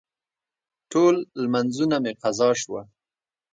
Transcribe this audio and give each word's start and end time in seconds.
ټول 0.91 1.15
لمونځونه 1.41 1.97
مې 2.03 2.11
قضا 2.21 2.49
شوه. 2.61 2.81